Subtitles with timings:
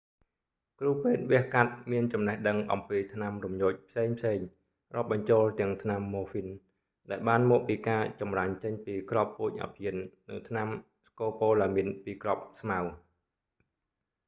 [0.79, 4.17] គ្រូពេទ្យវះកាត់មានចំណេះដឹងអំពីថ្នាំរំញោចផ្សេងៗ
[4.95, 6.51] រាប់បញ្ចូលទាំងថ្នាំ morphine
[7.11, 9.93] ដែលបានមកពីការចម្រាញ់ចេញពីគ្រាប់ពូជអាភៀន
[10.29, 10.67] និងថ្នាំ
[11.07, 12.79] scopolamine ពីគ្រាប់ស្មៅ